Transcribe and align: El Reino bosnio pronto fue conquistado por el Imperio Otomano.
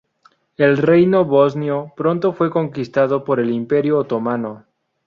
El 0.57 0.77
Reino 0.77 1.25
bosnio 1.25 1.93
pronto 1.95 2.33
fue 2.33 2.49
conquistado 2.49 3.23
por 3.23 3.39
el 3.39 3.51
Imperio 3.51 3.99
Otomano. 3.99 4.65